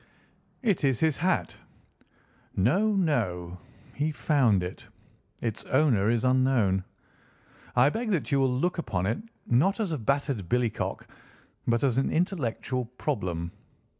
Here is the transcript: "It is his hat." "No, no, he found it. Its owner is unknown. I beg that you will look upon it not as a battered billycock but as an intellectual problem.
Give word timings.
"It 0.63 0.83
is 0.83 0.99
his 0.99 1.17
hat." 1.17 1.55
"No, 2.55 2.95
no, 2.95 3.59
he 3.93 4.11
found 4.11 4.63
it. 4.63 4.87
Its 5.41 5.63
owner 5.65 6.09
is 6.09 6.25
unknown. 6.25 6.83
I 7.75 7.89
beg 7.89 8.09
that 8.09 8.31
you 8.31 8.39
will 8.39 8.49
look 8.51 8.79
upon 8.79 9.05
it 9.05 9.19
not 9.45 9.79
as 9.79 9.91
a 9.91 9.99
battered 9.99 10.49
billycock 10.49 11.07
but 11.67 11.83
as 11.83 11.99
an 11.99 12.09
intellectual 12.09 12.85
problem. 12.85 13.51